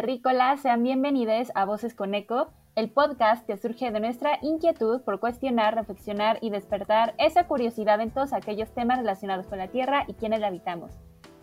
[0.00, 5.18] terrícolas, sean bienvenidos a Voces con Eco, el podcast que surge de nuestra inquietud por
[5.18, 10.14] cuestionar, reflexionar y despertar esa curiosidad en todos aquellos temas relacionados con la Tierra y
[10.14, 10.92] quienes la habitamos.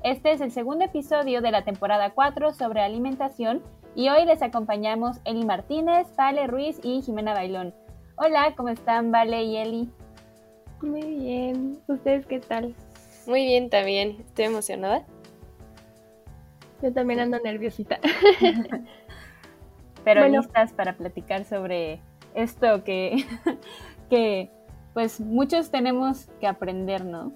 [0.04, 3.62] Este es el segundo episodio de la temporada 4 sobre alimentación
[3.94, 7.76] y hoy les acompañamos Eli Martínez, Vale Ruiz y Jimena Bailón.
[8.16, 9.90] Hola, ¿cómo están Vale y Eli?
[10.82, 12.74] Muy bien, ¿ustedes qué tal?
[13.28, 15.06] Muy bien también, estoy emocionada.
[16.82, 18.00] Yo también ando nerviosita.
[20.04, 22.00] Pero listas para platicar sobre
[22.36, 23.26] esto que,
[24.10, 24.52] que
[24.94, 27.34] pues muchos tenemos que aprender, ¿no?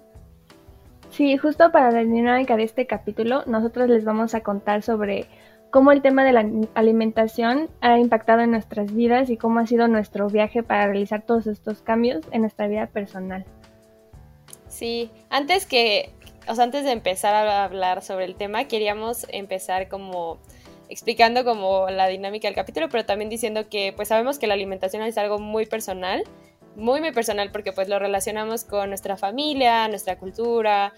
[1.09, 5.27] Sí, justo para la dinámica de este capítulo, nosotros les vamos a contar sobre
[5.71, 9.87] cómo el tema de la alimentación ha impactado en nuestras vidas y cómo ha sido
[9.87, 13.45] nuestro viaje para realizar todos estos cambios en nuestra vida personal.
[14.67, 16.13] Sí, antes que,
[16.47, 20.39] o sea, antes de empezar a hablar sobre el tema, queríamos empezar como
[20.89, 25.03] explicando como la dinámica del capítulo, pero también diciendo que pues sabemos que la alimentación
[25.03, 26.23] es algo muy personal,
[26.75, 30.93] muy muy personal porque pues lo relacionamos con nuestra familia, nuestra cultura,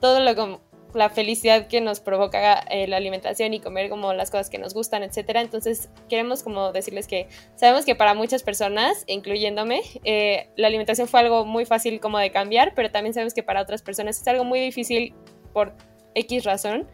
[0.00, 0.60] todo lo
[0.94, 4.74] la felicidad que nos provoca eh, la alimentación y comer como las cosas que nos
[4.74, 5.40] gustan, etcétera.
[5.40, 11.20] Entonces queremos como decirles que sabemos que para muchas personas, incluyéndome, eh, la alimentación fue
[11.20, 14.44] algo muy fácil como de cambiar, pero también sabemos que para otras personas es algo
[14.44, 15.14] muy difícil
[15.52, 15.74] por
[16.14, 16.86] X razón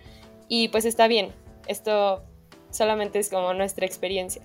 [0.48, 1.32] y pues está bien.
[1.66, 2.24] Esto
[2.70, 4.42] solamente es como nuestra experiencia.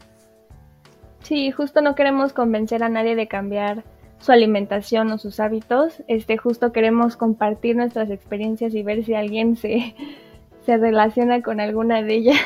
[1.24, 3.84] Sí, justo no queremos convencer a nadie de cambiar
[4.22, 6.04] su alimentación o sus hábitos.
[6.08, 9.96] Este, justo queremos compartir nuestras experiencias y ver si alguien se,
[10.66, 12.40] se relaciona con alguna de ellas.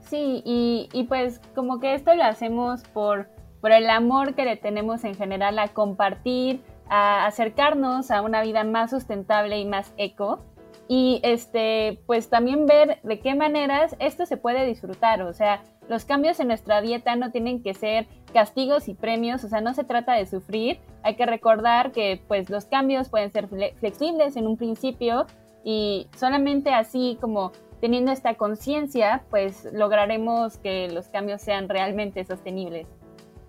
[0.00, 3.28] Sí, y, y, pues como que esto lo hacemos por,
[3.60, 8.64] por el amor que le tenemos en general a compartir, a acercarnos a una vida
[8.64, 10.40] más sustentable y más eco.
[10.86, 15.22] Y este, pues también ver de qué maneras esto se puede disfrutar.
[15.22, 19.48] O sea, los cambios en nuestra dieta no tienen que ser castigos y premios, o
[19.48, 20.80] sea, no se trata de sufrir.
[21.02, 25.26] Hay que recordar que pues los cambios pueden ser flexibles en un principio
[25.64, 32.86] y solamente así como teniendo esta conciencia, pues lograremos que los cambios sean realmente sostenibles.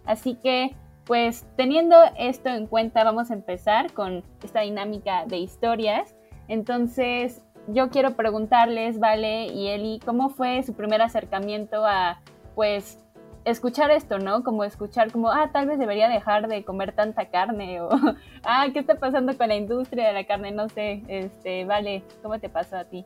[0.06, 0.76] Así que,
[1.06, 6.16] pues teniendo esto en cuenta, vamos a empezar con esta dinámica de historias.
[6.48, 12.22] Entonces, yo quiero preguntarles, Vale y Eli, ¿cómo fue su primer acercamiento a,
[12.56, 13.05] pues,
[13.46, 14.44] escuchar esto, ¿no?
[14.44, 17.90] Como escuchar como, ah, tal vez debería dejar de comer tanta carne o,
[18.44, 20.52] ah, ¿qué está pasando con la industria de la carne?
[20.52, 23.06] No sé, este, Vale, ¿cómo te pasó a ti?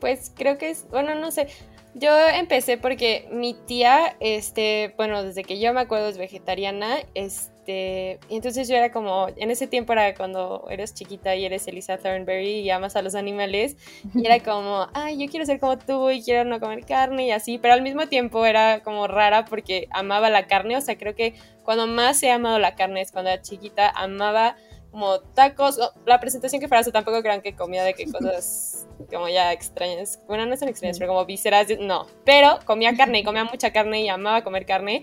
[0.00, 1.48] Pues creo que es, bueno, no sé,
[1.94, 7.57] yo empecé porque mi tía, este, bueno, desde que yo me acuerdo es vegetariana, este,
[7.68, 11.68] este, y entonces yo era como, en ese tiempo era cuando eres chiquita y eres
[11.68, 13.76] Elisa Thornberry y amas a los animales,
[14.14, 17.30] y era como, ay, yo quiero ser como tú y quiero no comer carne y
[17.30, 21.14] así, pero al mismo tiempo era como rara porque amaba la carne, o sea, creo
[21.14, 24.56] que cuando más he amado la carne es cuando era chiquita, amaba
[24.90, 29.52] como tacos, la presentación que fuera, tampoco crean que comía de qué cosas como ya
[29.52, 33.72] extrañas, bueno, no son extrañas, pero como vísceras, no, pero comía carne y comía mucha
[33.72, 35.02] carne y amaba comer carne,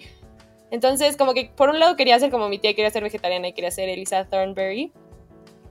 [0.72, 3.54] entonces, como que por un lado quería ser como mi tía, quería ser vegetariana y
[3.54, 4.92] quería ser Elisa Thornberry.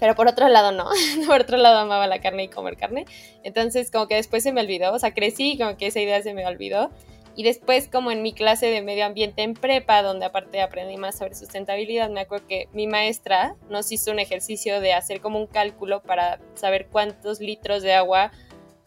[0.01, 0.89] Pero por otro lado no,
[1.27, 3.07] por otro lado amaba la carne y comer carne.
[3.43, 6.21] Entonces como que después se me olvidó, o sea, crecí y como que esa idea
[6.23, 6.91] se me olvidó.
[7.37, 11.19] Y después como en mi clase de medio ambiente en prepa, donde aparte aprendí más
[11.19, 15.47] sobre sustentabilidad, me acuerdo que mi maestra nos hizo un ejercicio de hacer como un
[15.47, 18.31] cálculo para saber cuántos litros de agua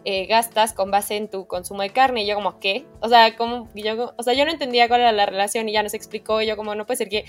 [0.06, 2.24] eh, gastas con base en tu consumo de carne.
[2.24, 2.85] Y yo como, ¿qué?
[3.02, 5.84] O sea, como, yo, o sea, yo no entendía cuál era la relación y ya
[5.84, 6.41] nos explicó.
[6.41, 7.25] yo como, no puede ser que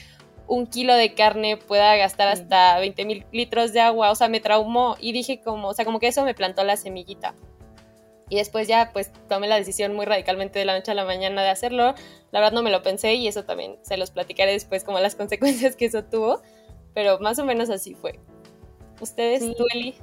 [0.47, 4.11] un kilo de carne pueda gastar hasta 20 mil litros de agua.
[4.11, 6.77] O sea, me traumó y dije como, o sea, como que eso me plantó la
[6.77, 7.35] semillita.
[8.31, 11.43] Y después ya pues tomé la decisión muy radicalmente de la noche a la mañana
[11.43, 11.95] de hacerlo.
[12.31, 15.15] La verdad no me lo pensé y eso también se los platicaré después como las
[15.17, 16.43] consecuencias que eso tuvo.
[16.95, 18.19] Pero más o menos así fue.
[19.01, 19.95] ¿Ustedes, tú, Eli?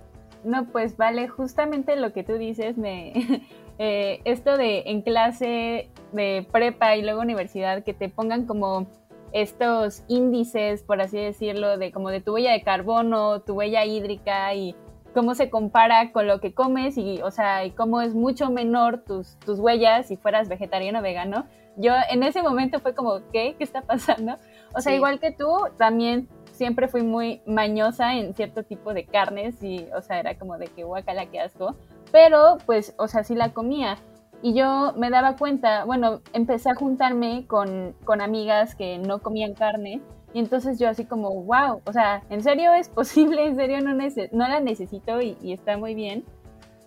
[0.46, 3.14] No, pues vale, justamente lo que tú dices, me,
[3.80, 8.86] eh, esto de en clase de prepa y luego universidad, que te pongan como
[9.32, 14.54] estos índices, por así decirlo, de como de tu huella de carbono, tu huella hídrica
[14.54, 14.76] y
[15.16, 19.04] cómo se compara con lo que comes y, o sea, y cómo es mucho menor
[19.04, 21.48] tus, tus huellas si fueras vegetariano o vegano.
[21.76, 23.56] Yo en ese momento fue como, ¿qué?
[23.58, 24.38] ¿Qué está pasando?
[24.76, 29.62] O sea, igual que tú, también siempre fui muy mañosa en cierto tipo de carnes
[29.62, 31.76] y, o sea, era como de que guacala, qué asco.
[32.12, 33.98] Pero, pues, o sea, sí la comía.
[34.42, 39.54] Y yo me daba cuenta, bueno, empecé a juntarme con, con amigas que no comían
[39.54, 40.02] carne.
[40.34, 43.46] Y entonces yo así como, wow, o sea, ¿en serio es posible?
[43.46, 46.24] ¿En serio no, no la necesito y, y está muy bien?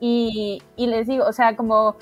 [0.01, 1.97] Y, y les digo, o sea, como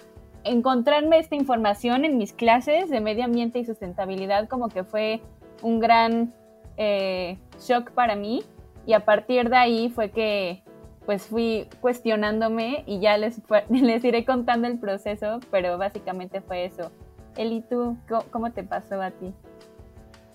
[0.45, 5.21] encontrarme esta información en mis clases de medio ambiente y sustentabilidad como que fue
[5.63, 6.33] un gran
[6.77, 8.43] eh, shock para mí
[8.87, 10.63] y a partir de ahí fue que
[11.05, 16.91] pues fui cuestionándome y ya les, les iré contando el proceso, pero básicamente fue eso.
[17.37, 17.97] Eli, ¿tú
[18.31, 19.33] cómo te pasó a ti?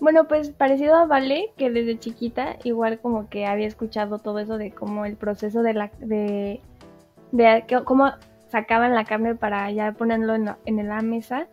[0.00, 4.58] Bueno, pues parecido a Vale, que desde chiquita igual como que había escuchado todo eso
[4.58, 6.60] de cómo el proceso de la de,
[7.30, 8.10] de cómo
[8.48, 11.46] sacaban la carne para ya ponerlo en la, en la mesa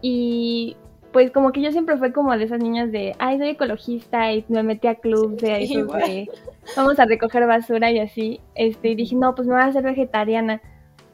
[0.00, 0.76] y
[1.12, 4.44] pues como que yo siempre fue como de esas niñas de, ay, soy ecologista y
[4.48, 6.28] me metí a clubs de eso de,
[6.76, 9.82] vamos a recoger basura y así, este, y dije, no, pues me voy a hacer
[9.82, 10.62] vegetariana,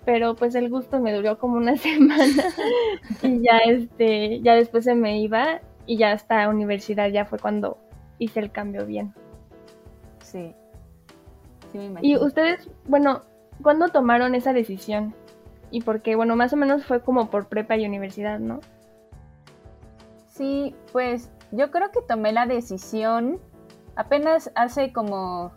[0.04, 2.44] pero pues el gusto me duró como una semana
[3.22, 7.78] y ya, este, ya después se me iba y ya hasta universidad ya fue cuando
[8.18, 9.12] hice el cambio bien.
[10.20, 10.54] Sí.
[11.72, 12.08] sí me imagino.
[12.08, 13.22] Y ustedes, bueno,
[13.62, 15.14] ¿cuándo tomaron esa decisión?
[15.70, 18.60] Y porque, bueno, más o menos fue como por prepa y universidad, ¿no?
[20.38, 23.40] Sí, pues yo creo que tomé la decisión
[23.96, 25.50] apenas hace como,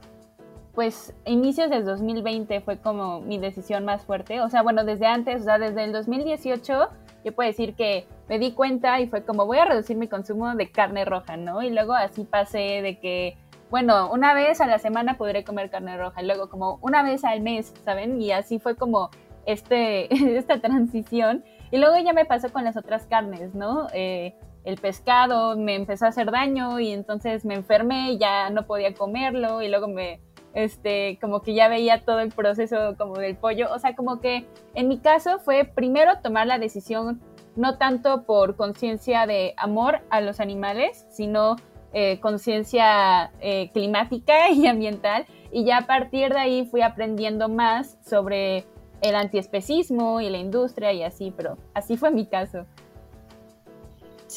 [0.73, 4.41] pues inicios del 2020 fue como mi decisión más fuerte.
[4.41, 6.89] O sea, bueno, desde antes, o sea, desde el 2018
[7.23, 10.55] yo puedo decir que me di cuenta y fue como voy a reducir mi consumo
[10.55, 11.61] de carne roja, ¿no?
[11.61, 13.37] Y luego así pasé de que,
[13.69, 17.23] bueno, una vez a la semana podré comer carne roja, y luego como una vez
[17.23, 18.19] al mes, ¿saben?
[18.19, 19.11] Y así fue como
[19.45, 21.43] este, esta transición.
[21.69, 23.87] Y luego ya me pasó con las otras carnes, ¿no?
[23.93, 28.65] Eh, el pescado me empezó a hacer daño y entonces me enfermé y ya no
[28.65, 30.19] podía comerlo y luego me,
[30.53, 33.73] este, como que ya veía todo el proceso como del pollo.
[33.73, 37.21] O sea, como que en mi caso fue primero tomar la decisión
[37.55, 41.57] no tanto por conciencia de amor a los animales, sino
[41.93, 45.25] eh, conciencia eh, climática y ambiental.
[45.51, 48.65] Y ya a partir de ahí fui aprendiendo más sobre
[49.01, 52.65] el antiespecismo y la industria y así, pero así fue mi caso.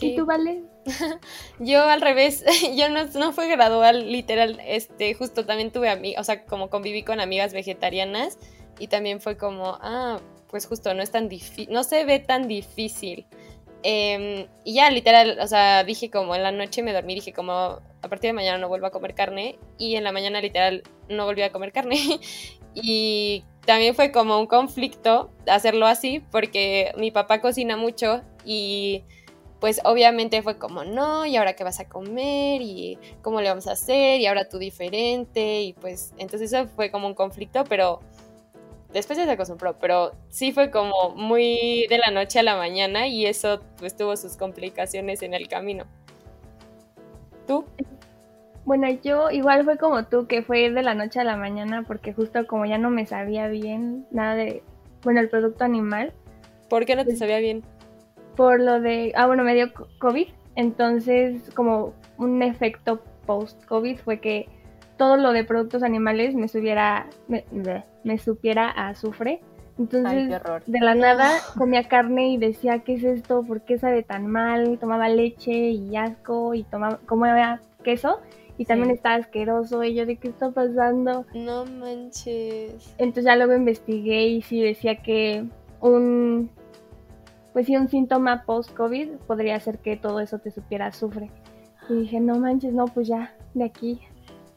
[0.00, 0.62] ¿Y tú, Vale?
[1.58, 2.44] yo al revés,
[2.76, 7.02] yo no, no fue gradual, literal, este, justo también tuve amigas, o sea, como conviví
[7.02, 8.38] con amigas vegetarianas
[8.78, 12.48] y también fue como, ah, pues justo no es tan difícil, no se ve tan
[12.48, 13.26] difícil.
[13.86, 17.52] Em, y ya, literal, o sea, dije como en la noche me dormí, dije como
[17.52, 21.26] a partir de mañana no vuelvo a comer carne y en la mañana literal no
[21.26, 21.98] volví a comer carne.
[22.74, 29.04] y también fue como un conflicto hacerlo así porque mi papá cocina mucho y
[29.64, 32.60] pues obviamente fue como, no, ¿y ahora qué vas a comer?
[32.60, 34.20] ¿Y cómo le vamos a hacer?
[34.20, 35.62] ¿Y ahora tú diferente?
[35.62, 38.00] Y pues entonces eso fue como un conflicto, pero
[38.92, 43.08] después ya se acostumbró, pero sí fue como muy de la noche a la mañana
[43.08, 45.86] y eso pues tuvo sus complicaciones en el camino.
[47.46, 47.64] ¿Tú?
[48.66, 52.12] Bueno, yo igual fue como tú, que fue de la noche a la mañana porque
[52.12, 54.62] justo como ya no me sabía bien nada de,
[55.04, 56.12] bueno, el producto animal.
[56.68, 57.64] ¿Por qué no te pues sabía bien?
[58.36, 64.48] Por lo de, ah, bueno, me dio COVID, entonces como un efecto post-COVID fue que
[64.96, 67.44] todo lo de productos animales me subiera, me,
[68.04, 69.40] me supiera a azufre.
[69.76, 70.28] Entonces,
[70.66, 73.42] de la nada comía carne y decía, ¿qué es esto?
[73.42, 74.78] ¿Por qué sabe tan mal?
[74.78, 78.20] Tomaba leche y asco y tomaba, comía queso
[78.56, 79.82] y también estaba asqueroso.
[79.82, 81.26] Y yo, ¿de qué está pasando?
[81.34, 82.94] No manches.
[82.98, 85.44] Entonces ya luego investigué y sí decía que
[85.80, 86.50] un
[87.54, 91.30] pues sí, un síntoma post-COVID podría ser que todo eso te supiera sufre.
[91.88, 94.00] Y dije, no manches, no, pues ya, de aquí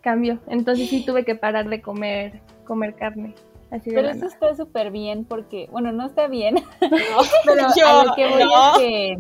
[0.01, 0.39] cambio.
[0.47, 3.35] Entonces sí tuve que parar de comer, comer carne.
[3.69, 6.55] Así pero eso está súper bien porque, bueno, no está bien,
[7.45, 9.17] pero a lo que voy es que...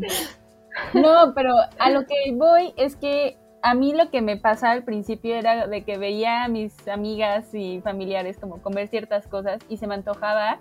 [0.93, 4.83] No, pero a lo que voy es que a mí lo que me pasaba al
[4.83, 9.77] principio era de que veía a mis amigas y familiares como comer ciertas cosas y
[9.77, 10.59] se me antojaba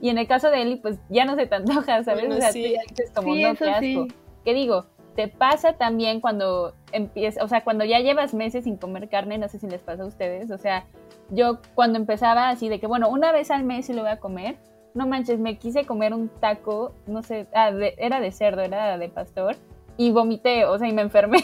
[0.00, 2.30] y en el caso de Eli, pues ya no se te antoja, ¿sabes?
[2.30, 4.06] o sea, tú ya dices como, no, qué asco.
[4.44, 4.86] ¿Qué digo?
[5.14, 9.48] Te pasa también cuando empiezas, o sea, cuando ya llevas meses sin comer carne, no
[9.48, 10.84] sé si les pasa a ustedes, o sea,
[11.30, 14.18] yo cuando empezaba así de que, bueno, una vez al mes sí lo voy a
[14.18, 14.56] comer,
[14.92, 19.08] no manches, me quise comer un taco, no sé, ah, era de cerdo, era de
[19.08, 19.56] pastor,
[19.96, 21.38] y vomité, o sea, y me enfermé.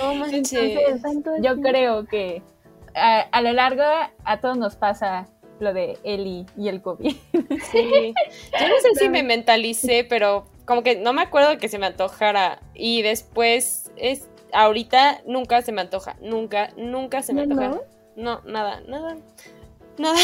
[0.00, 0.80] No manches.
[1.42, 2.42] yo creo que
[2.94, 3.82] a, a lo largo
[4.24, 5.28] a todos nos pasa
[5.60, 7.14] lo de Eli y el COVID.
[7.72, 8.14] Sí.
[8.58, 11.86] Yo no sé si me mentalicé, pero como que no me acuerdo que se me
[11.86, 12.60] antojara.
[12.74, 16.16] Y después es ahorita nunca se me antoja.
[16.20, 17.80] Nunca, nunca se me antoja.
[18.16, 19.16] No, nada, nada.
[19.98, 20.18] Nada.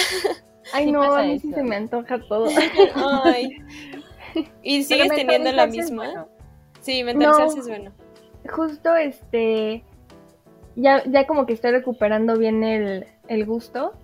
[0.72, 2.48] Ay, no, a mí sí se me antoja todo.
[3.24, 3.58] Ay.
[4.62, 6.26] ¿Y sigues teniendo la misma?
[6.80, 7.92] Sí, mentalizarse es bueno.
[8.48, 9.84] Justo este.
[10.74, 13.94] Ya, ya como que estoy recuperando bien el, el gusto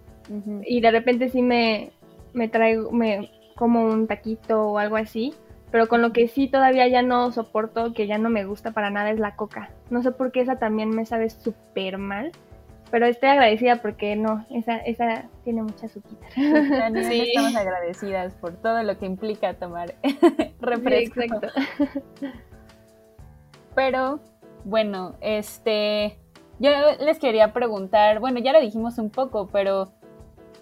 [0.64, 1.90] y de repente sí me,
[2.32, 5.34] me traigo, me como un taquito o algo así,
[5.70, 8.90] pero con lo que sí todavía ya no soporto, que ya no me gusta para
[8.90, 9.70] nada, es la coca.
[9.90, 12.32] No sé por qué esa también me sabe súper mal,
[12.90, 16.12] pero estoy agradecida porque no, esa, esa tiene mucha azúcar.
[17.08, 17.32] Sí.
[17.34, 19.94] Estamos agradecidas por todo lo que implica tomar
[20.60, 21.22] refresco.
[21.22, 21.48] exacto.
[23.74, 24.20] Pero,
[24.64, 26.18] bueno, este,
[26.58, 26.70] yo
[27.00, 29.92] les quería preguntar, bueno, ya lo dijimos un poco, pero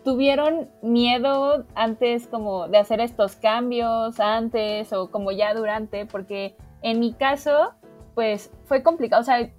[0.04, 6.06] ¿Tuvieron miedo antes como de hacer estos cambios, antes o como ya durante?
[6.06, 7.72] Porque en mi caso,
[8.14, 9.50] pues fue complicado, o sea,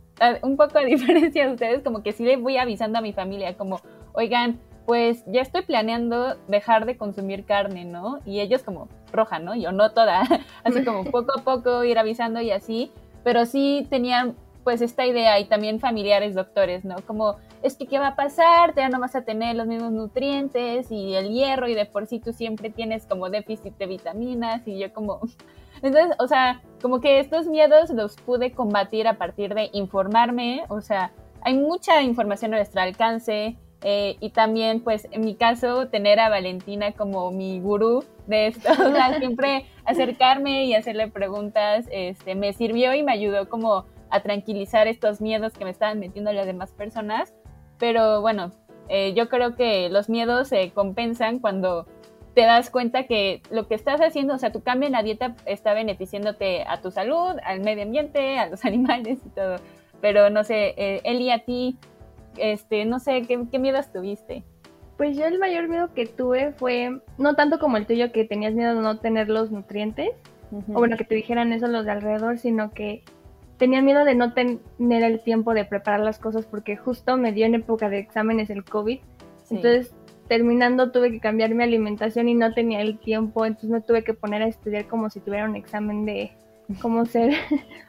[0.42, 3.56] un poco a diferencia de ustedes, como que sí le voy avisando a mi familia,
[3.56, 3.82] como,
[4.14, 8.20] oigan, pues ya estoy planeando dejar de consumir carne, ¿no?
[8.26, 9.56] Y ellos como roja, ¿no?
[9.56, 10.24] Yo no toda,
[10.64, 12.92] así como poco a poco ir avisando y así,
[13.24, 16.96] pero sí tenían pues esta idea y también familiares doctores, ¿no?
[17.06, 20.92] Como es que qué va a pasar, ya no vas a tener los mismos nutrientes
[20.92, 24.78] y el hierro y de por sí tú siempre tienes como déficit de vitaminas y
[24.80, 25.20] yo como...
[25.82, 30.82] Entonces, o sea, como que estos miedos los pude combatir a partir de informarme, o
[30.82, 36.20] sea, hay mucha información a nuestro alcance eh, y también, pues, en mi caso, tener
[36.20, 42.36] a Valentina como mi gurú de esto, o sea, siempre acercarme y hacerle preguntas, este,
[42.36, 46.46] me sirvió y me ayudó como a tranquilizar estos miedos que me estaban metiendo las
[46.46, 47.34] demás personas
[47.82, 48.52] pero bueno,
[48.90, 51.88] eh, yo creo que los miedos se compensan cuando
[52.36, 55.36] te das cuenta que lo que estás haciendo, o sea, tu cambio en la dieta
[55.48, 59.56] está beneficiándote a tu salud, al medio ambiente, a los animales y todo.
[60.00, 61.80] Pero no sé, eh, Eli, a ti,
[62.38, 64.44] este, no sé, ¿qué, ¿qué, miedos tuviste?
[64.96, 68.54] Pues yo el mayor miedo que tuve fue, no tanto como el tuyo que tenías
[68.54, 70.12] miedo de no tener los nutrientes,
[70.52, 73.04] o bueno, que te dijeran eso los de alrededor, sino que
[73.62, 77.46] tenía miedo de no tener el tiempo de preparar las cosas porque justo me dio
[77.46, 79.00] en época de exámenes el COVID.
[79.52, 79.94] Entonces,
[80.28, 84.16] terminando tuve que cambiar mi alimentación y no tenía el tiempo, entonces me tuve que
[84.16, 86.32] poner a estudiar como si tuviera un examen de
[86.82, 87.36] cómo ser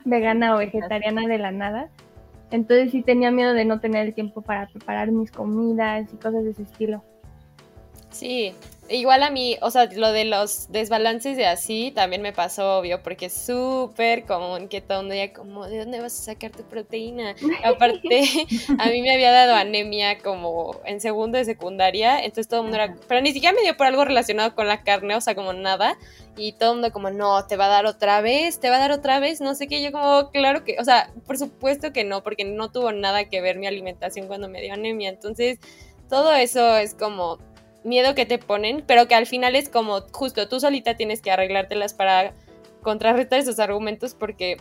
[0.04, 1.88] vegana o vegetariana de la nada.
[2.50, 6.44] Entonces sí tenía miedo de no tener el tiempo para preparar mis comidas y cosas
[6.44, 7.02] de ese estilo.
[8.10, 8.52] Sí,
[8.92, 13.02] igual a mí, o sea, lo de los desbalances de así también me pasó obvio,
[13.02, 16.50] porque es súper común que todo el mundo diga como, ¿de dónde vas a sacar
[16.50, 17.34] tu proteína?
[17.64, 18.22] Aparte,
[18.78, 22.78] a mí me había dado anemia como en segundo de secundaria, entonces todo el mundo
[22.78, 25.52] era, pero ni siquiera me dio por algo relacionado con la carne, o sea, como
[25.52, 25.96] nada,
[26.36, 28.80] y todo el mundo como, no, te va a dar otra vez, te va a
[28.80, 32.04] dar otra vez, no sé qué, yo como, claro que, o sea, por supuesto que
[32.04, 35.58] no, porque no tuvo nada que ver mi alimentación cuando me dio anemia, entonces
[36.08, 37.38] todo eso es como
[37.84, 41.30] miedo que te ponen, pero que al final es como justo tú solita tienes que
[41.30, 42.32] arreglártelas para
[42.82, 44.56] contrarrestar esos argumentos porque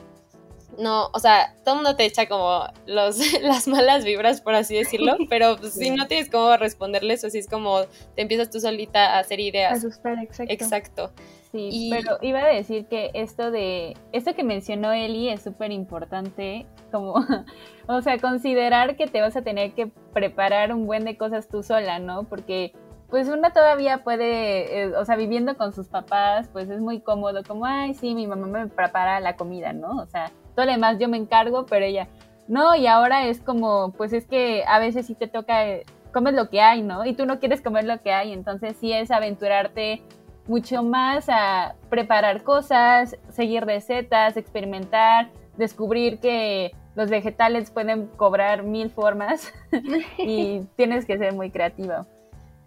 [0.78, 4.76] no, o sea, todo el mundo te echa como los, las malas vibras, por así
[4.76, 7.84] decirlo, pero pues, si no tienes cómo responderles, si es como
[8.16, 9.74] te empiezas tú solita a hacer ideas.
[9.74, 10.54] Asustar, exacto.
[10.54, 11.12] Exacto.
[11.52, 16.66] Sí, pero iba a decir que esto de, esto que mencionó Eli es súper importante,
[16.92, 17.16] como,
[17.88, 21.62] o sea, considerar que te vas a tener que preparar un buen de cosas tú
[21.62, 22.24] sola, ¿no?
[22.24, 22.72] Porque
[23.12, 27.44] pues una todavía puede, eh, o sea, viviendo con sus papás, pues es muy cómodo,
[27.46, 29.98] como, ay, sí, mi mamá me prepara la comida, ¿no?
[29.98, 32.08] O sea, todo lo demás yo me encargo, pero ella,
[32.48, 36.34] no, y ahora es como, pues es que a veces sí te toca, eh, comes
[36.34, 37.06] lo que hay, ¿no?
[37.06, 40.02] Y tú no quieres comer lo que hay, entonces sí es aventurarte
[40.48, 48.90] mucho más a preparar cosas, seguir recetas, experimentar, descubrir que los vegetales pueden cobrar mil
[48.90, 49.54] formas
[50.18, 52.06] y tienes que ser muy creativa.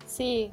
[0.06, 0.50] Sí.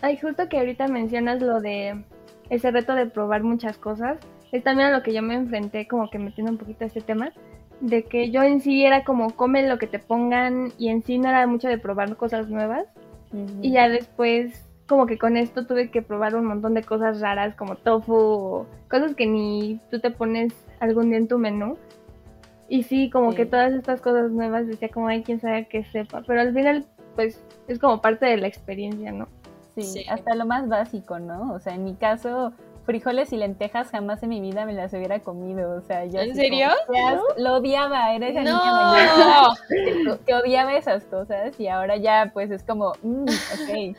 [0.00, 2.04] Ay, justo que ahorita mencionas lo de
[2.50, 4.18] ese reto de probar muchas cosas.
[4.52, 7.00] Es también a lo que yo me enfrenté, como que metiendo un poquito a ese
[7.00, 7.32] tema.
[7.80, 11.18] De que yo en sí era como come lo que te pongan y en sí
[11.18, 12.86] no era mucho de probar cosas nuevas.
[13.60, 17.54] Y ya después, como que con esto tuve que probar un montón de cosas raras
[17.54, 21.76] como tofu o cosas que ni tú te pones algún día en tu menú.
[22.70, 26.22] Y sí, como que todas estas cosas nuevas decía como hay quien sabe que sepa.
[26.26, 26.86] Pero al final
[27.18, 29.26] pues es como parte de la experiencia, ¿no?
[29.74, 31.52] Sí, hasta lo más básico, ¿no?
[31.52, 32.52] O sea, en mi caso,
[32.84, 35.76] frijoles y lentejas jamás en mi vida me las hubiera comido.
[35.76, 36.20] O sea, yo.
[36.20, 36.68] ¿En serio?
[37.36, 42.92] Lo odiaba, era esa niña que, odiaba esas cosas y ahora ya, pues es como,
[43.02, 43.96] mm, ok.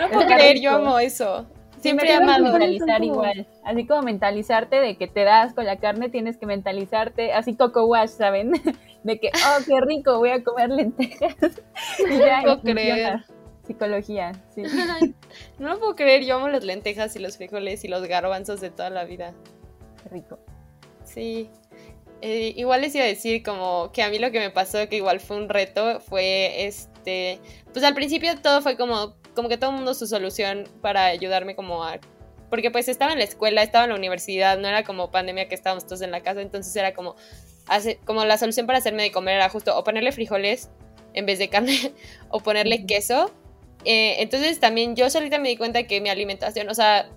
[0.00, 1.46] No puedo creer, yo amo eso.
[1.78, 2.42] Siempre he amado.
[2.42, 3.46] mentalizar igual.
[3.64, 7.86] Así como mentalizarte de que te das con la carne, tienes que mentalizarte, así Coco
[7.86, 8.54] Wash, ¿saben?
[9.06, 11.62] De que, oh, qué rico, voy a comer lentejas.
[12.10, 13.24] y ya, no puedo creer.
[13.64, 14.62] Psicología, sí.
[15.58, 18.70] no lo puedo creer, yo amo las lentejas y los frijoles y los garbanzos de
[18.70, 19.32] toda la vida.
[20.02, 20.38] Qué rico.
[21.04, 21.50] Sí.
[22.20, 24.96] Eh, igual les iba a decir como que a mí lo que me pasó, que
[24.96, 27.40] igual fue un reto, fue este,
[27.72, 31.54] pues al principio todo fue como, como que todo el mundo su solución para ayudarme
[31.54, 31.98] como a
[32.48, 35.54] porque pues estaba en la escuela, estaba en la universidad, no era como pandemia que
[35.54, 37.16] estábamos todos en la casa, entonces era como,
[37.68, 40.70] hace, como la solución para hacerme de comer era justo o ponerle frijoles
[41.14, 41.92] en vez de carne
[42.30, 43.32] o ponerle queso.
[43.84, 47.08] Eh, entonces también yo solita me di cuenta que mi alimentación, o sea,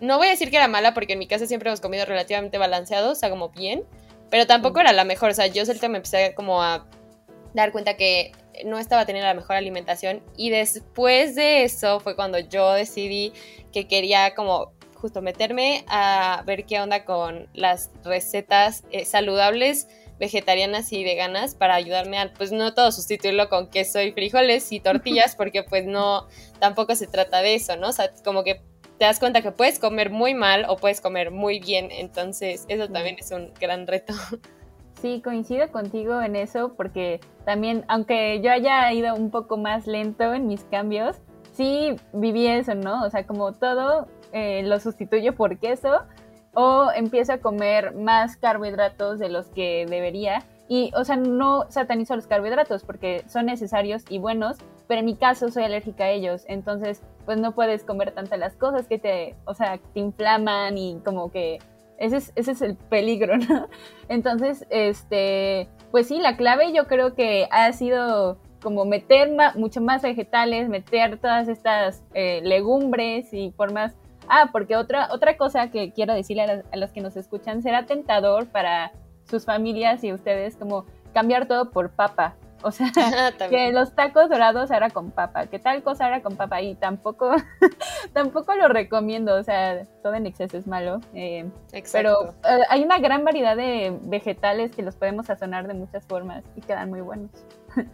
[0.00, 2.58] no voy a decir que era mala porque en mi casa siempre hemos comido relativamente
[2.58, 3.84] balanceado, o sea, como bien,
[4.30, 6.86] pero tampoco era la mejor, o sea, yo solita me empecé como a
[7.54, 8.32] dar cuenta que
[8.64, 13.32] no estaba teniendo la mejor alimentación y después de eso fue cuando yo decidí
[13.72, 19.88] que quería como justo meterme a ver qué onda con las recetas eh, saludables
[20.18, 24.80] vegetarianas y veganas para ayudarme a pues no todo sustituirlo con queso y frijoles y
[24.80, 26.26] tortillas porque pues no
[26.58, 27.88] tampoco se trata de eso, ¿no?
[27.88, 28.60] O sea, como que
[28.98, 32.88] te das cuenta que puedes comer muy mal o puedes comer muy bien, entonces eso
[32.88, 34.12] también es un gran reto.
[35.00, 40.34] Sí, coincido contigo en eso porque también, aunque yo haya ido un poco más lento
[40.34, 41.18] en mis cambios,
[41.52, 43.04] sí viví eso, ¿no?
[43.04, 46.02] O sea, como todo eh, lo sustituyo por queso
[46.54, 50.42] o empiezo a comer más carbohidratos de los que debería.
[50.68, 55.16] Y, o sea, no satanizo los carbohidratos porque son necesarios y buenos, pero en mi
[55.16, 59.34] caso soy alérgica a ellos, entonces pues no puedes comer tantas las cosas que te,
[59.44, 61.58] o sea, te inflaman y como que
[61.98, 63.68] ese es, ese es el peligro, ¿no?
[64.08, 70.02] Entonces, este, pues sí, la clave yo creo que ha sido como meter mucho más
[70.02, 73.94] vegetales, meter todas estas eh, legumbres y formas.
[74.28, 78.46] Ah, porque otra, otra cosa que quiero decirle a, los que nos escuchan, será tentador
[78.46, 78.92] para
[79.24, 82.34] sus familias y ustedes como cambiar todo por papa.
[82.62, 82.90] O sea,
[83.50, 87.30] que los tacos dorados era con papa, que tal cosa era con papa y tampoco,
[88.12, 91.00] tampoco lo recomiendo, o sea, todo en exceso es malo.
[91.14, 91.48] Eh,
[91.92, 96.44] pero eh, hay una gran variedad de vegetales que los podemos sazonar de muchas formas
[96.56, 97.30] y quedan muy buenos.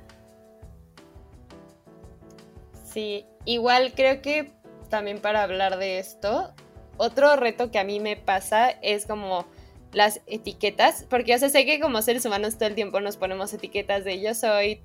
[2.85, 4.55] sí, igual creo que
[4.89, 6.53] también para hablar de esto,
[6.97, 9.47] otro reto que a mí me pasa es como
[9.93, 13.53] las etiquetas, porque o sea, sé que como seres humanos todo el tiempo nos ponemos
[13.53, 14.83] etiquetas de yo soy,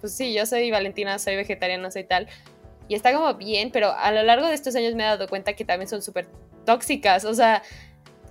[0.00, 2.28] pues sí, yo soy Valentina, soy vegetariana, soy tal,
[2.88, 5.54] y está como bien, pero a lo largo de estos años me he dado cuenta
[5.54, 6.28] que también son súper
[6.64, 7.62] tóxicas, o sea,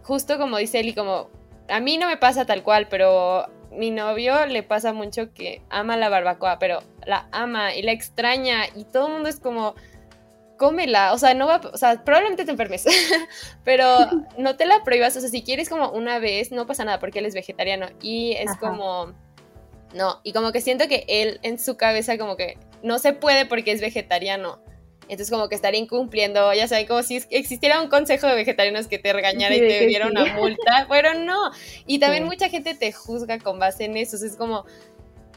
[0.03, 1.29] justo como dice Eli, como
[1.69, 5.97] a mí no me pasa tal cual, pero mi novio le pasa mucho que ama
[5.97, 9.75] la barbacoa, pero la ama y la extraña y todo el mundo es como
[10.61, 12.85] cómela, o sea, no va, o sea, probablemente te enfermes,
[13.63, 13.97] pero
[14.37, 17.17] no te la prohíbas, o sea, si quieres como una vez, no pasa nada porque
[17.17, 19.11] él es vegetariano y es como,
[19.95, 23.47] no, y como que siento que él en su cabeza como que no se puede
[23.47, 24.61] porque es vegetariano.
[25.09, 28.99] Entonces como que estaría incumpliendo, ya saben, como si existiera un consejo de vegetarianos que
[28.99, 31.49] te regañara y te diera una multa, pero no.
[31.87, 34.63] Y también mucha gente te juzga con base en eso, es como,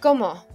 [0.03, 0.47] ¿cómo?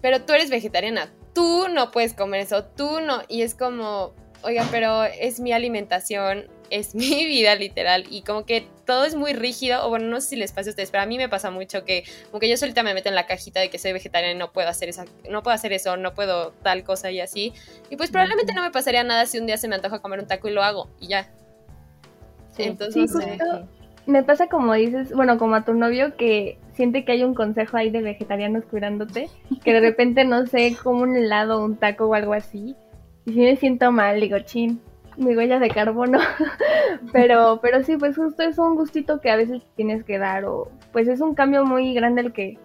[0.00, 3.22] Pero tú eres vegetariana, tú no puedes comer eso, tú no.
[3.28, 8.04] Y es como, oiga, pero es mi alimentación, es mi vida literal.
[8.10, 10.72] Y como que todo es muy rígido, o bueno, no sé si les pasa a
[10.72, 13.14] ustedes, pero a mí me pasa mucho que como que yo solita me meto en
[13.14, 15.96] la cajita de que soy vegetariana y no puedo hacer esa, no puedo hacer eso,
[15.96, 17.52] no puedo tal cosa y así.
[17.90, 20.26] Y pues probablemente no me pasaría nada si un día se me antoja comer un
[20.26, 21.30] taco y lo hago y ya.
[22.58, 23.10] Entonces,
[24.06, 27.76] me pasa como dices, bueno, como a tu novio que siente que hay un consejo
[27.76, 29.28] ahí de vegetarianos cuidándote,
[29.64, 32.74] que de repente no sé, como un helado, un taco o algo así,
[33.24, 34.80] y si me siento mal, digo, chin,
[35.16, 36.18] mi huella de carbono,
[37.12, 40.68] pero, pero sí, pues justo es un gustito que a veces tienes que dar, o
[40.92, 42.58] pues es un cambio muy grande el que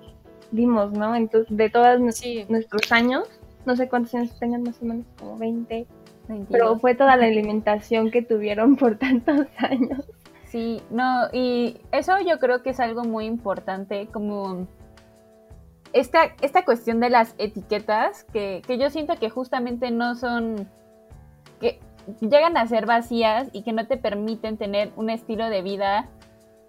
[0.52, 1.16] dimos, ¿no?
[1.16, 3.28] Entonces, de todos nuestros años,
[3.66, 5.86] no sé cuántos años tengan más o menos, como 20,
[6.50, 10.06] pero fue toda la alimentación que tuvieron por tantos años.
[10.48, 14.68] Sí, no, y eso yo creo que es algo muy importante, como
[15.92, 20.70] esta, esta cuestión de las etiquetas, que, que yo siento que justamente no son,
[21.60, 21.80] que
[22.22, 26.08] llegan a ser vacías y que no te permiten tener un estilo de vida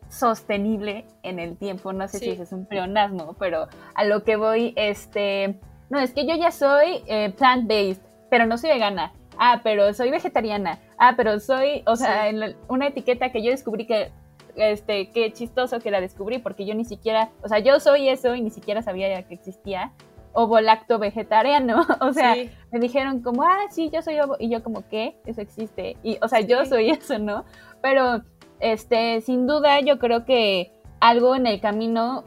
[0.09, 1.93] sostenible en el tiempo.
[1.93, 6.27] No sé si es un pleonasmo, pero a lo que voy, este, no, es que
[6.27, 11.41] yo ya soy eh, plant-based, pero no soy vegana ah, pero soy vegetariana, ah, pero
[11.41, 14.11] soy, o sea, en una etiqueta que yo descubrí que,
[14.57, 18.35] este, qué chistoso que la descubrí, porque yo ni siquiera, o sea, yo soy eso
[18.35, 19.93] y ni siquiera sabía que existía,
[20.33, 22.35] ovo lacto vegetariano, o sea,
[22.71, 25.17] me dijeron como, ah, sí, yo soy ovo, y yo como, ¿qué?
[25.27, 27.45] Eso existe, y, o sea, yo soy eso, ¿no?
[27.81, 28.23] Pero,
[28.61, 32.25] este, sin duda, yo creo que algo en el camino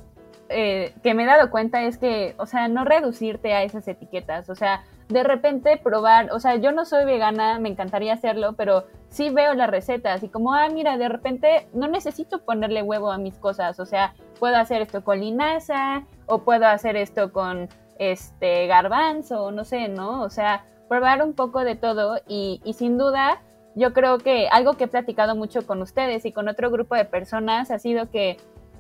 [0.48, 4.50] eh, que me he dado cuenta es que, o sea, no reducirte a esas etiquetas,
[4.50, 8.86] o sea, de repente probar, o sea, yo no soy vegana, me encantaría hacerlo, pero
[9.10, 13.18] sí veo las recetas y como, ah, mira, de repente no necesito ponerle huevo a
[13.18, 17.70] mis cosas, o sea, puedo hacer esto con linaza o puedo hacer esto con
[18.00, 20.22] este garbanzo, no sé, ¿no?
[20.22, 23.42] O sea, probar un poco de todo y, sin duda
[23.76, 27.06] yo creo que algo que he platicado mucho con ustedes y con otro grupo de
[27.06, 28.36] personas ha sido que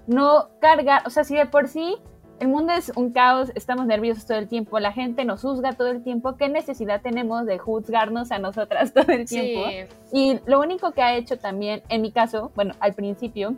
[0.07, 1.97] no cargar, o sea, si de por sí
[2.41, 5.89] el mundo es un caos, estamos nerviosos todo el tiempo, la gente nos juzga todo
[5.89, 9.69] el tiempo, ¿qué necesidad tenemos de juzgarnos a nosotras todo el tiempo?
[10.12, 13.54] Y lo único que ha hecho también, en mi caso, bueno, al principio,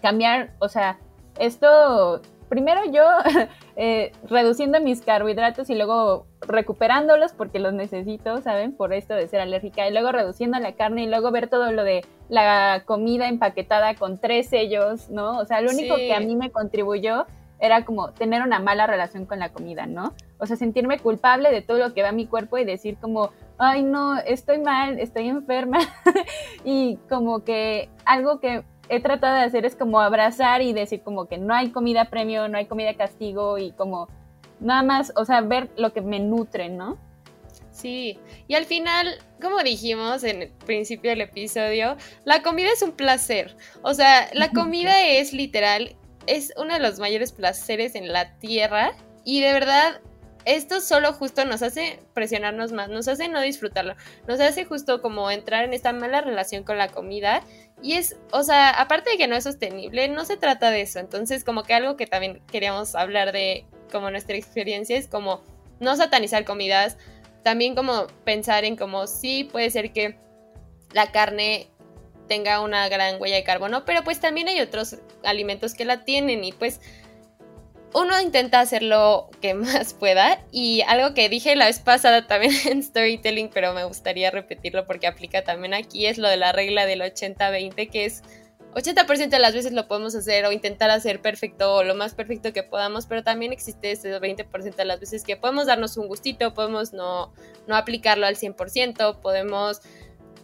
[0.00, 1.00] cambiar, o sea,
[1.36, 3.02] esto primero yo
[3.76, 8.72] eh, reduciendo mis carbohidratos y luego recuperándolos porque los necesito, ¿saben?
[8.72, 9.88] Por esto de ser alérgica.
[9.88, 14.18] Y luego reduciendo la carne y luego ver todo lo de la comida empaquetada con
[14.18, 15.38] tres sellos, ¿no?
[15.38, 17.26] O sea, lo único que a mí me contribuyó
[17.62, 20.14] era como tener una mala relación con la comida, ¿no?
[20.38, 23.30] O sea, sentirme culpable de todo lo que va a mi cuerpo y decir como,
[23.56, 25.78] ay, no, estoy mal, estoy enferma.
[26.64, 31.26] y como que algo que he tratado de hacer es como abrazar y decir como
[31.26, 34.08] que no hay comida premio, no hay comida castigo y como
[34.58, 36.98] nada más, o sea, ver lo que me nutre, ¿no?
[37.70, 42.92] Sí, y al final, como dijimos en el principio del episodio, la comida es un
[42.92, 43.56] placer.
[43.82, 45.94] O sea, la comida es literal,
[46.26, 48.92] es uno de los mayores placeres en la tierra.
[49.24, 50.00] Y de verdad
[50.44, 53.94] esto solo justo nos hace presionarnos más, nos hace no disfrutarlo,
[54.26, 57.42] nos hace justo como entrar en esta mala relación con la comida.
[57.82, 60.98] Y es, o sea, aparte de que no es sostenible, no se trata de eso,
[60.98, 65.42] entonces como que algo que también queríamos hablar de como nuestra experiencia es como
[65.80, 66.96] no satanizar comidas,
[67.42, 70.16] también como pensar en como sí puede ser que
[70.92, 71.68] la carne
[72.28, 76.44] tenga una gran huella de carbono, pero pues también hay otros alimentos que la tienen
[76.44, 76.80] y pues
[77.94, 80.44] uno intenta hacer lo que más pueda.
[80.50, 85.06] Y algo que dije la vez pasada también en storytelling, pero me gustaría repetirlo porque
[85.06, 88.22] aplica también aquí, es lo de la regla del 80-20, que es
[88.74, 92.54] 80% de las veces lo podemos hacer o intentar hacer perfecto o lo más perfecto
[92.54, 96.54] que podamos, pero también existe ese 20% de las veces que podemos darnos un gustito,
[96.54, 97.34] podemos no,
[97.66, 99.82] no aplicarlo al 100%, podemos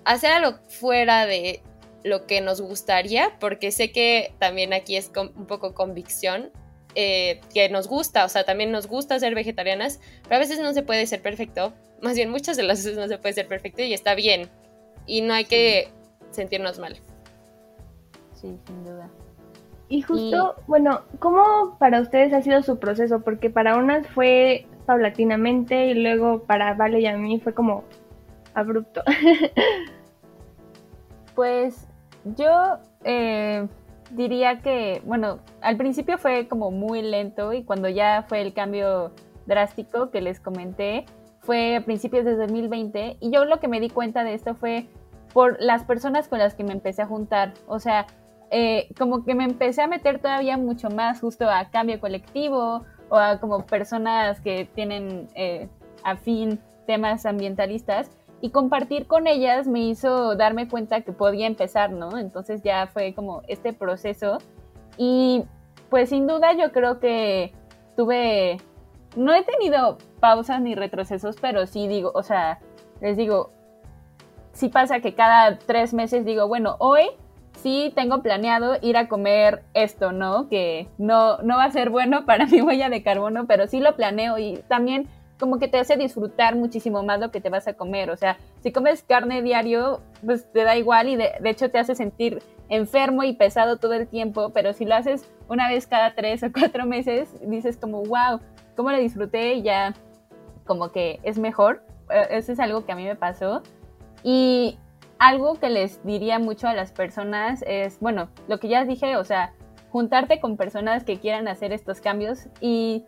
[0.09, 1.63] hacer algo fuera de
[2.03, 6.51] lo que nos gustaría, porque sé que también aquí es un poco convicción
[6.95, 10.73] eh, que nos gusta, o sea, también nos gusta ser vegetarianas, pero a veces no
[10.73, 13.83] se puede ser perfecto, más bien muchas de las veces no se puede ser perfecto
[13.83, 14.49] y está bien,
[15.07, 15.89] y no hay que
[16.31, 16.97] sentirnos mal.
[18.35, 19.11] Sí, sin duda.
[19.91, 23.21] Y justo, bueno, ¿cómo para ustedes ha sido su proceso?
[23.21, 27.85] Porque para unas fue paulatinamente y luego para Vale y a mí fue como
[28.55, 29.03] abrupto.
[31.39, 31.87] pues
[32.25, 33.69] yo eh,
[34.11, 39.13] diría que, bueno, al principio fue como muy lento y cuando ya fue el cambio
[39.47, 41.05] drástico que les comenté,
[41.39, 44.89] fue a principios de 2020 y yo lo que me di cuenta de esto fue
[45.33, 48.09] por las personas con las que me empecé a juntar, o sea,
[48.51, 53.17] eh, como que me empecé a meter todavía mucho más justo a cambio colectivo o
[53.17, 55.69] a como personas que tienen eh,
[56.03, 62.19] afín temas ambientalistas y compartir con ellas me hizo darme cuenta que podía empezar, ¿no?
[62.19, 64.39] Entonces ya fue como este proceso
[64.97, 65.45] y
[65.91, 67.53] pues sin duda yo creo que
[67.97, 68.59] tuve,
[69.17, 72.61] no he tenido pausas ni retrocesos, pero sí digo, o sea,
[73.01, 73.51] les digo,
[74.53, 77.11] sí pasa que cada tres meses digo, bueno, hoy
[77.63, 80.49] sí tengo planeado ir a comer esto, ¿no?
[80.49, 83.97] Que no, no va a ser bueno para mi huella de carbono, pero sí lo
[83.97, 87.75] planeo y también como que te hace disfrutar muchísimo más lo que te vas a
[87.75, 88.11] comer.
[88.11, 91.95] O sea, si comes carne diario, pues te da igual y de, hecho te hace
[91.95, 96.43] sentir enfermo y pesado todo el tiempo, pero si lo haces una vez cada tres
[96.45, 98.41] o cuatro meses, dices como, wow,
[98.77, 99.55] ¿cómo lo disfruté?
[99.55, 99.95] Y ya
[100.65, 101.83] como que es mejor.
[102.11, 103.63] Eh, eso es algo que a mí me pasó.
[104.23, 104.79] Y
[105.19, 109.25] algo que les diría mucho a las personas es, bueno, lo que ya dije, o
[109.25, 109.53] sea,
[109.91, 113.05] juntarte con personas que quieran hacer estos cambios y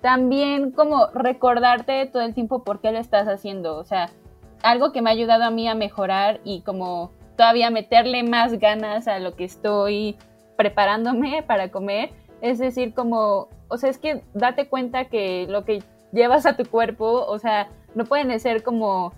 [0.00, 3.76] también como recordarte todo el tiempo por qué lo estás haciendo.
[3.76, 4.10] O sea,
[4.62, 9.08] algo que me ha ayudado a mí a mejorar y como todavía meterle más ganas
[9.08, 10.16] a lo que estoy
[10.56, 12.10] preparándome para comer.
[12.40, 15.82] Es decir, como, o sea, es que date cuenta que lo que
[16.12, 19.12] llevas a tu cuerpo, o sea, no pueden ser como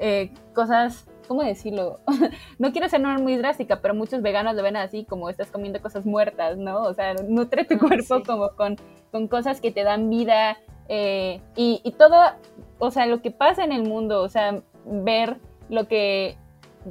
[0.00, 2.00] eh, cosas, ¿cómo decirlo?
[2.58, 6.06] no quiero ser muy drástica, pero muchos veganos lo ven así, como estás comiendo cosas
[6.06, 6.82] muertas, ¿no?
[6.82, 8.76] O sea, nutre tu ah, cuerpo como con
[9.14, 10.58] con cosas que te dan vida
[10.88, 12.16] eh, y, todo,
[12.80, 15.36] o sea, lo que pasa en el mundo, o sea, ver
[15.68, 16.36] lo que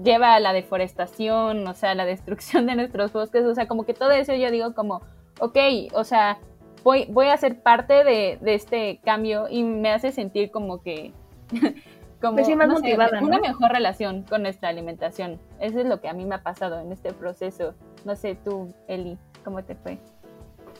[0.01, 3.93] lleva a la deforestación, o sea, la destrucción de nuestros bosques, o sea, como que
[3.93, 5.01] todo eso yo digo como,
[5.41, 5.57] ok,
[5.91, 6.39] o sea,
[6.85, 11.11] voy, voy a ser parte de, este cambio y me hace sentir como que...
[12.23, 15.41] como pues más motivada, una mejor relación con nuestra alimentación.
[15.59, 17.75] Eso es lo que a mí me ha pasado en este proceso.
[18.05, 19.97] No sé, tú, Eli, ¿cómo te fue?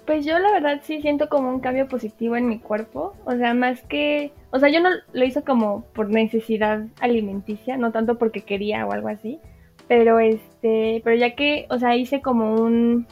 [0.05, 3.53] Pues yo la verdad sí siento como un cambio positivo en mi cuerpo, o sea,
[3.53, 8.43] más que, o sea, yo no lo hice como por necesidad alimenticia, no tanto porque
[8.43, 9.41] quería o algo así,
[9.89, 13.05] pero este, pero ya que, o sea, hice como un,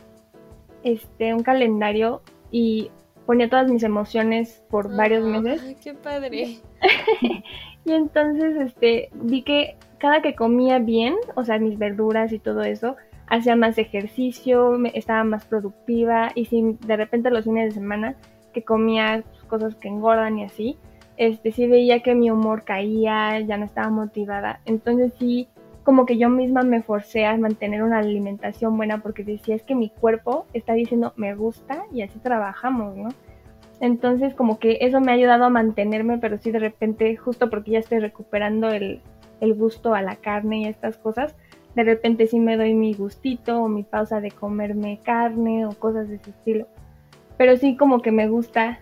[0.84, 2.91] este, un calendario y
[3.26, 5.62] ponía todas mis emociones por varios meses.
[5.65, 6.60] Ay, qué padre.
[7.86, 12.62] y entonces, este, vi que cada que comía bien, o sea, mis verduras y todo
[12.63, 12.96] eso,
[13.28, 18.15] hacía más ejercicio, estaba más productiva y si de repente los fines de semana
[18.54, 20.78] que comía cosas que engordan y así,
[21.17, 24.60] este sí veía que mi humor caía, ya no estaba motivada.
[24.65, 25.48] Entonces sí,
[25.84, 29.76] como que yo misma me forcé a mantener una alimentación buena porque decía es que
[29.76, 33.10] mi cuerpo está diciendo me gusta y así trabajamos, ¿no?
[33.82, 37.72] Entonces como que eso me ha ayudado a mantenerme, pero sí de repente, justo porque
[37.72, 39.02] ya estoy recuperando el,
[39.41, 41.36] el gusto a la carne y estas cosas,
[41.76, 46.10] de repente sí me doy mi gustito o mi pausa de comerme carne o cosas
[46.10, 46.67] de ese estilo.
[47.38, 48.80] Pero sí como que me gusta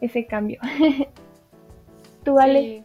[0.00, 0.58] ese cambio.
[2.24, 2.82] ¿Tú, Ale?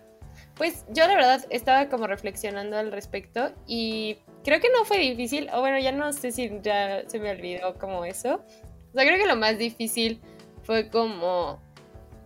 [0.57, 5.49] Pues yo la verdad estaba como reflexionando al respecto y creo que no fue difícil,
[5.51, 8.35] o bueno, ya no sé si ya se me olvidó como eso.
[8.35, 10.21] O sea, creo que lo más difícil
[10.65, 11.59] fue como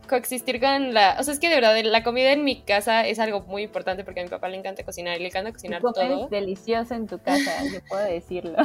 [0.08, 1.17] coexistir con la...
[1.19, 4.04] O sea, es que de verdad la comida en mi casa es algo muy importante
[4.04, 6.25] porque a mi papá le encanta cocinar y le encanta cocinar todo.
[6.25, 8.58] Es delicioso en tu casa, yo puedo decirlo.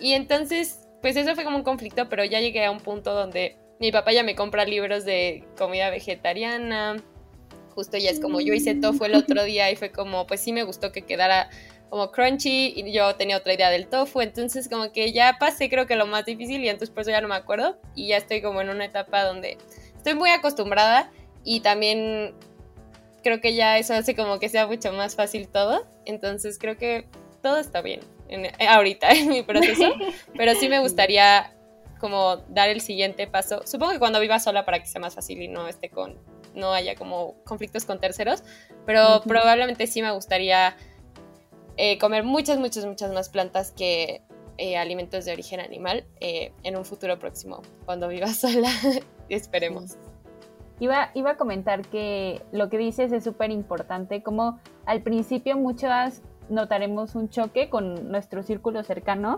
[0.00, 3.56] y entonces, pues eso fue como un conflicto, pero ya llegué a un punto donde
[3.78, 6.96] mi papá ya me compra libros de comida vegetariana.
[7.74, 10.52] Justo ya es como yo hice tofu el otro día y fue como, pues sí
[10.52, 11.50] me gustó que quedara
[11.92, 15.86] como crunchy y yo tenía otra idea del tofu, entonces como que ya pasé creo
[15.86, 18.40] que lo más difícil y entonces por eso ya no me acuerdo y ya estoy
[18.40, 19.58] como en una etapa donde
[19.94, 21.12] estoy muy acostumbrada
[21.44, 22.34] y también
[23.22, 25.86] creo que ya eso hace como que sea mucho más fácil todo.
[26.06, 27.08] Entonces creo que
[27.42, 29.92] todo está bien en, eh, ahorita en mi proceso,
[30.34, 31.52] pero sí me gustaría
[32.00, 33.66] como dar el siguiente paso.
[33.66, 36.18] Supongo que cuando viva sola para que sea más fácil y no esté con
[36.54, 38.42] no haya como conflictos con terceros,
[38.86, 40.74] pero probablemente sí me gustaría
[41.76, 44.22] eh, comer muchas, muchas, muchas más plantas que
[44.58, 48.70] eh, alimentos de origen animal en un futuro próximo, cuando viva sola.
[49.28, 49.96] Esperemos.
[50.80, 56.22] Iba, iba a comentar que lo que dices es súper importante, como al principio muchas
[56.48, 59.36] notaremos un choque con nuestro círculo cercano,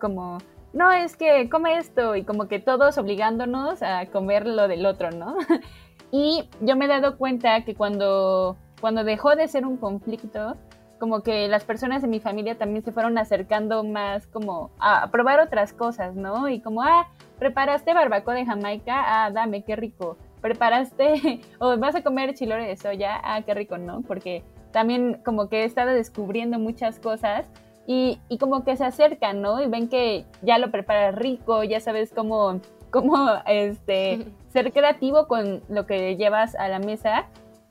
[0.00, 0.38] como,
[0.72, 5.10] no, es que come esto, y como que todos obligándonos a comer lo del otro,
[5.10, 5.36] ¿no?
[6.10, 10.56] y yo me he dado cuenta que cuando, cuando dejó de ser un conflicto,
[10.98, 15.40] como que las personas de mi familia también se fueron acercando más como a probar
[15.40, 16.48] otras cosas, ¿no?
[16.48, 20.16] Y como, ah, preparaste barbacoa de Jamaica, ah, dame, qué rico.
[20.40, 24.02] Preparaste, o vas a comer chilore de soya, ah, qué rico, ¿no?
[24.02, 27.46] Porque también como que he estado descubriendo muchas cosas
[27.86, 29.62] y, y como que se acercan, ¿no?
[29.62, 35.62] Y ven que ya lo preparas rico, ya sabes cómo, cómo este, ser creativo con
[35.68, 37.26] lo que llevas a la mesa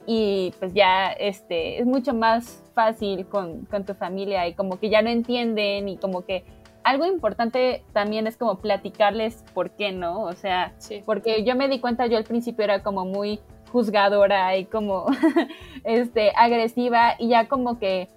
[0.05, 4.89] y pues ya este, es mucho más fácil con, con, tu familia y como que
[4.89, 6.45] ya no entienden y como que
[6.83, 10.73] algo importante también es como platicarles por qué no, o sea,
[11.05, 13.39] porque yo me di cuenta, yo al principio era como muy
[13.71, 15.07] juzgadora y como
[15.83, 18.07] este agresiva y ya como que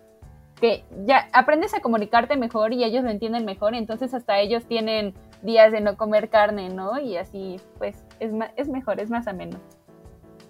[0.60, 5.14] que ya aprendes a comunicarte mejor y ellos lo entienden mejor, entonces hasta ellos tienen
[5.42, 6.98] días de no comer carne, ¿no?
[6.98, 9.58] Y así pues es, es mejor, es más ameno.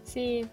[0.03, 0.49] Sí,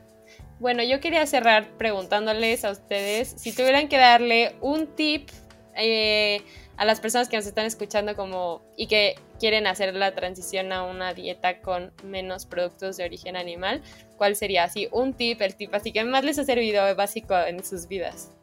[0.65, 5.29] bueno, yo quería cerrar preguntándoles a ustedes si tuvieran que darle un tip
[5.75, 6.41] eh,
[6.75, 10.81] a las personas que nos están escuchando como y que quieren hacer la transición a
[10.81, 13.83] una dieta con menos productos de origen animal,
[14.17, 17.63] ¿cuál sería así un tip, el tip así que más les ha servido básico en
[17.63, 18.35] sus vidas?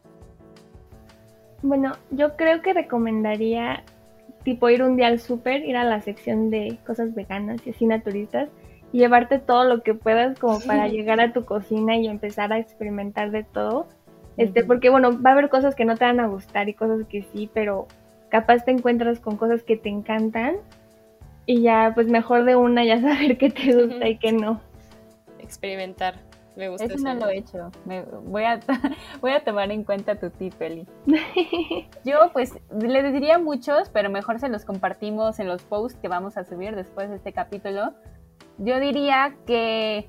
[1.62, 3.82] Bueno, yo creo que recomendaría
[4.44, 7.84] tipo ir un día al súper, ir a la sección de cosas veganas y así
[7.84, 8.48] naturistas
[8.92, 13.30] llevarte todo lo que puedas como para llegar a tu cocina y empezar a experimentar
[13.30, 13.86] de todo.
[14.36, 17.06] Este, porque bueno, va a haber cosas que no te van a gustar y cosas
[17.06, 17.86] que sí, pero
[18.30, 20.56] capaz te encuentras con cosas que te encantan
[21.44, 24.60] y ya pues mejor de una ya saber qué te gusta y qué no.
[25.38, 26.14] Experimentar.
[26.56, 26.98] Me gusta eso.
[26.98, 27.70] no lo he hecho.
[27.86, 28.60] Me, voy, a,
[29.20, 30.86] voy a tomar en cuenta tu tip, Eli.
[32.04, 36.36] Yo, pues, le diría muchos, pero mejor se los compartimos en los posts que vamos
[36.36, 37.94] a subir después de este capítulo.
[38.58, 40.08] Yo diría que,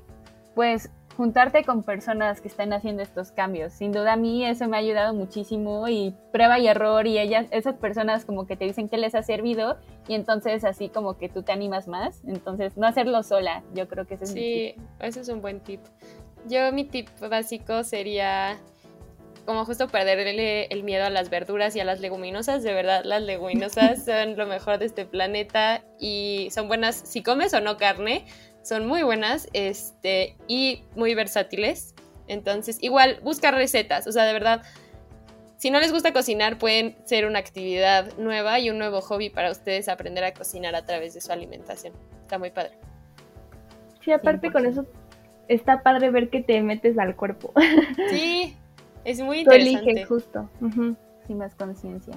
[0.54, 3.72] pues, juntarte con personas que están haciendo estos cambios.
[3.72, 7.46] Sin duda a mí eso me ha ayudado muchísimo y prueba y error y ellas,
[7.50, 9.76] esas personas como que te dicen que les ha servido
[10.08, 12.22] y entonces así como que tú te animas más.
[12.26, 15.80] Entonces no hacerlo sola, yo creo que ese es sí, ese es un buen tip.
[16.48, 18.58] Yo mi tip básico sería
[19.44, 22.62] como justo perderle el miedo a las verduras y a las leguminosas.
[22.62, 27.54] De verdad, las leguminosas son lo mejor de este planeta y son buenas si comes
[27.54, 28.24] o no carne.
[28.62, 31.94] Son muy buenas este, y muy versátiles.
[32.26, 34.06] Entonces, igual, busca recetas.
[34.06, 34.62] O sea, de verdad,
[35.56, 39.50] si no les gusta cocinar, pueden ser una actividad nueva y un nuevo hobby para
[39.50, 41.92] ustedes aprender a cocinar a través de su alimentación.
[42.22, 42.78] Está muy padre.
[44.02, 44.86] Sí, aparte con eso
[45.48, 47.52] está padre ver que te metes al cuerpo.
[48.10, 48.56] Sí,
[49.04, 50.04] es muy interesante.
[50.04, 50.50] justo.
[51.26, 52.14] Sin más conciencia.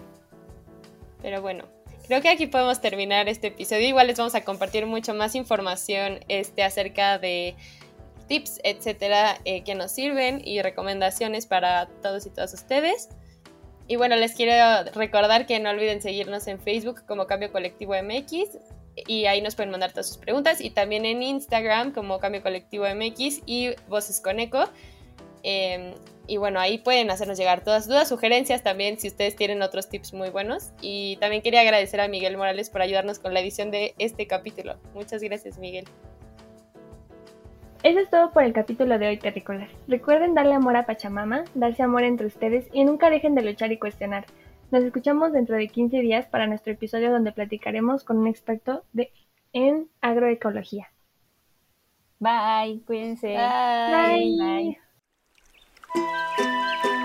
[1.21, 1.65] Pero bueno,
[2.07, 3.87] creo que aquí podemos terminar este episodio.
[3.87, 7.55] Igual les vamos a compartir mucho más información este, acerca de
[8.27, 13.09] tips, etcétera, eh, que nos sirven y recomendaciones para todos y todas ustedes.
[13.87, 18.57] Y bueno, les quiero recordar que no olviden seguirnos en Facebook como Cambio Colectivo MX
[19.05, 22.85] y ahí nos pueden mandar todas sus preguntas y también en Instagram como Cambio Colectivo
[22.85, 24.65] MX y Voces con Eco.
[25.43, 25.93] Em,
[26.27, 30.13] y bueno, ahí pueden hacernos llegar todas dudas, sugerencias también si ustedes tienen otros tips
[30.13, 30.73] muy buenos.
[30.81, 34.75] Y también quería agradecer a Miguel Morales por ayudarnos con la edición de este capítulo.
[34.93, 35.85] Muchas gracias, Miguel.
[37.83, 39.69] Eso es todo por el capítulo de hoy, terrícolas.
[39.87, 43.77] Recuerden darle amor a Pachamama, darse amor entre ustedes y nunca dejen de luchar y
[43.77, 44.25] cuestionar.
[44.71, 49.13] Nos escuchamos dentro de 15 días para nuestro episodio donde platicaremos con un experto de,
[49.53, 50.91] en agroecología.
[52.19, 53.27] Bye, cuídense.
[53.27, 54.35] Bye.
[54.37, 54.86] Bye.
[55.95, 56.96] Música